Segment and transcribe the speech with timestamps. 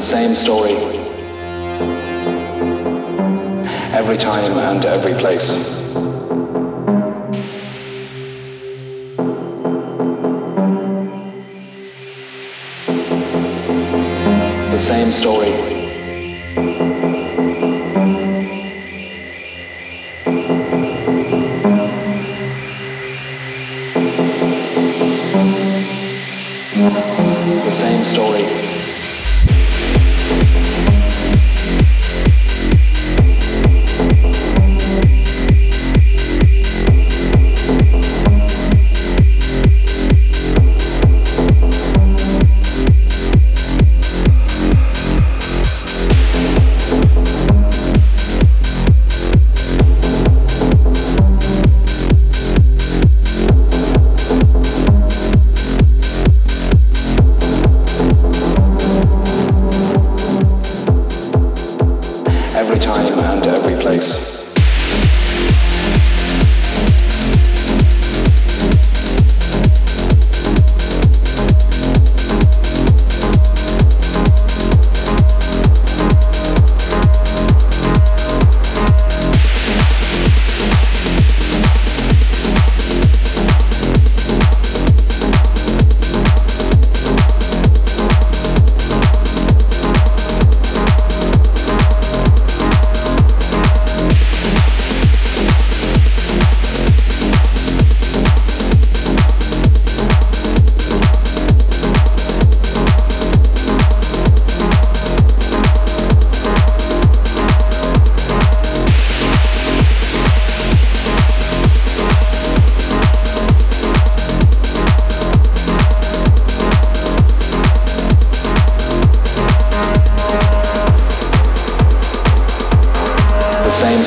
[0.00, 0.76] the same story
[3.92, 5.92] every time and every place.
[14.70, 15.52] The same story.
[27.64, 28.69] The same story.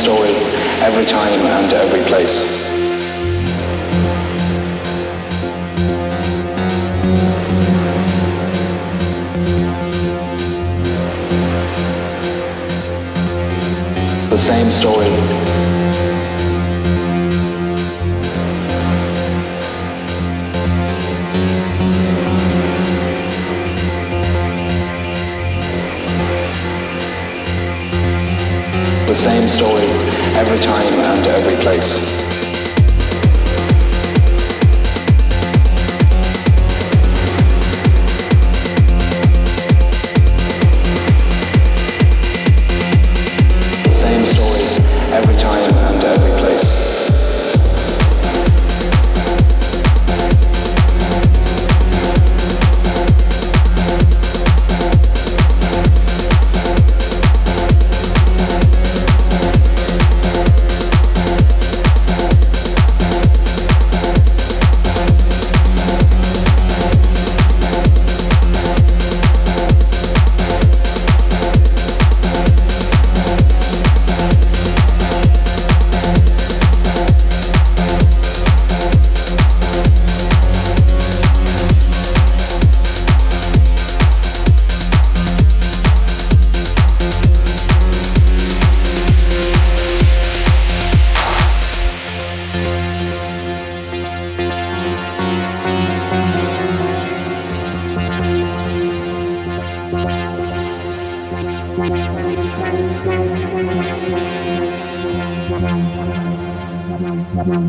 [0.00, 0.34] story
[0.80, 2.70] every time and every place.
[14.30, 15.59] The same story
[29.10, 29.88] the same story
[30.38, 31.98] every time and every place.
[43.90, 46.89] Same story every time and every place.
[107.32, 107.60] Thank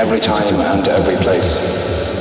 [0.00, 2.19] every time and every place.